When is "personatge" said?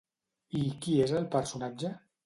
1.39-1.97